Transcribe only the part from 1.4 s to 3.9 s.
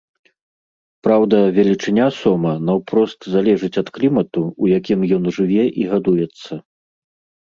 велічыня сома наўпрост залежыць